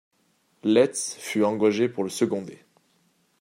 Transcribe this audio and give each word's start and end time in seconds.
Letts 0.63 1.15
fut 1.19 1.43
engagé 1.43 1.87
pour 1.87 2.03
le 2.03 2.09
seconder. 2.09 2.57